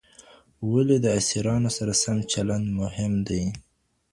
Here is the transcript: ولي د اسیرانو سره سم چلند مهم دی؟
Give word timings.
ولي 0.71 0.97
د 1.01 1.07
اسیرانو 1.19 1.69
سره 1.77 1.93
سم 2.03 2.17
چلند 2.31 2.67
مهم 2.81 3.13
دی؟ 3.27 3.43